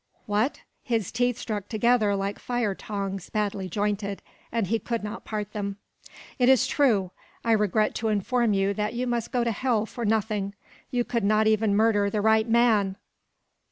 [0.25, 5.53] "What?" His teeth struck together like fire tongs badly jointed, and he could not part
[5.53, 5.77] them.
[6.39, 7.11] "It is true.
[7.45, 10.55] I regret to inform you that you must go to hell for nothing.
[10.89, 12.97] You could not even murder the right man."